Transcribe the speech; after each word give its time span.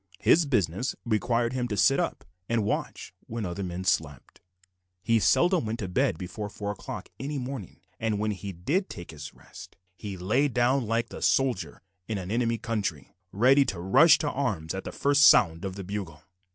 His 0.17 0.47
business 0.47 0.95
required 1.05 1.53
him 1.53 1.67
to 1.67 1.77
sit 1.77 1.99
up 1.99 2.25
and 2.49 2.63
watch 2.63 3.13
when 3.27 3.45
other 3.45 3.61
men 3.61 3.83
slept. 3.83 4.41
He 5.03 5.19
seldom 5.19 5.63
went 5.67 5.77
to 5.77 5.87
bed 5.87 6.17
before 6.17 6.49
four 6.49 6.71
o'clock 6.71 7.09
any 7.19 7.37
morning, 7.37 7.81
and 7.99 8.17
when 8.17 8.31
he 8.31 8.51
did 8.51 8.89
take 8.89 9.11
his 9.11 9.31
rest 9.35 9.75
he 9.95 10.17
lay 10.17 10.47
down 10.47 10.87
like 10.87 11.09
the 11.09 11.21
soldier 11.21 11.83
in 12.07 12.17
an 12.17 12.31
enemy's 12.31 12.61
country, 12.63 13.13
ready 13.31 13.63
to 13.65 13.79
rush 13.79 14.17
to 14.17 14.31
arms 14.31 14.73
at 14.73 14.85
the 14.85 14.91
first 14.91 15.21
sound 15.23 15.63
of 15.63 15.75
the 15.75 15.83
bugle. 15.83 16.23